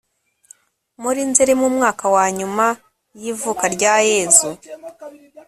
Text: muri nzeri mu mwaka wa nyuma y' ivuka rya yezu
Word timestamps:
muri 1.01 1.21
nzeri 1.29 1.53
mu 1.61 1.67
mwaka 1.75 2.05
wa 2.15 2.25
nyuma 2.37 2.65
y' 3.21 3.27
ivuka 3.33 3.63
rya 3.75 3.95
yezu 4.09 4.49